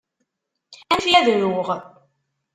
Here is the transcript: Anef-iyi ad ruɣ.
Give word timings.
Anef-iyi 0.93 1.17
ad 1.19 1.27
ruɣ. 1.41 1.69